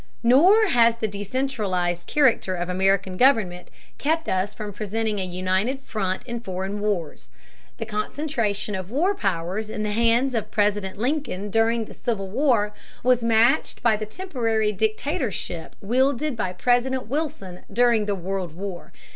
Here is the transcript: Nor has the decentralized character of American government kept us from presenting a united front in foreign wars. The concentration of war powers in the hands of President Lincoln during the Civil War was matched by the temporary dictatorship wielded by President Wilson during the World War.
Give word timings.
Nor 0.23 0.65
has 0.69 0.95
the 0.95 1.07
decentralized 1.07 2.07
character 2.07 2.55
of 2.55 2.69
American 2.69 3.17
government 3.17 3.69
kept 3.99 4.27
us 4.27 4.51
from 4.51 4.73
presenting 4.73 5.19
a 5.19 5.23
united 5.23 5.79
front 5.81 6.23
in 6.23 6.39
foreign 6.39 6.79
wars. 6.79 7.29
The 7.77 7.85
concentration 7.85 8.73
of 8.73 8.89
war 8.89 9.13
powers 9.13 9.69
in 9.69 9.83
the 9.83 9.91
hands 9.91 10.33
of 10.33 10.49
President 10.49 10.97
Lincoln 10.97 11.51
during 11.51 11.85
the 11.85 11.93
Civil 11.93 12.29
War 12.29 12.73
was 13.03 13.23
matched 13.23 13.83
by 13.83 13.95
the 13.95 14.07
temporary 14.07 14.71
dictatorship 14.71 15.75
wielded 15.81 16.35
by 16.35 16.53
President 16.53 17.05
Wilson 17.07 17.59
during 17.71 18.07
the 18.07 18.15
World 18.15 18.55
War. 18.55 18.91